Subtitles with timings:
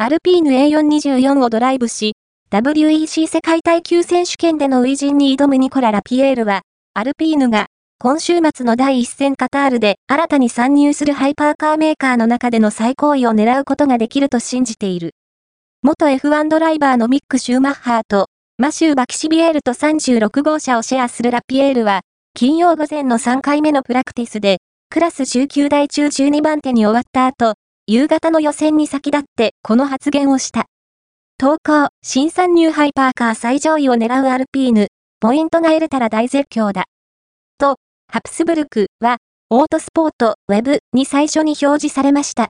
[0.00, 2.12] アルピーヌ A424 をドライブし、
[2.52, 6.62] WEC 世界耐久選手権での初陣に挑むニコラ・ラピエールは、
[6.94, 7.66] アルピーヌが、
[7.98, 15.16] 今週末の第一戦カタールで新たに参入するハイパーカーメーカーの中での最高位を狙うことができると信じている。
[15.82, 18.26] 元 F1 ドライバーのミック・シューマッハーと、
[18.56, 22.02] マシュー・バキシビエールと36号車をシェアするラピエールは、
[22.34, 24.58] 金曜午前の3回目のプラクティスで、
[24.90, 27.54] クラス19台中12番手に終わった後、
[27.90, 30.66] 夕方の予選に先立ってこの発言をした。
[31.38, 34.88] 投稿、新参入ハイパーカー最上位を狙うアルピーヌ、
[35.20, 36.84] ポイントが得れたら大絶叫だ。
[37.56, 37.76] と、
[38.12, 39.16] ハプスブルクは、
[39.48, 42.46] オートスポートウェブに最初に表示されました。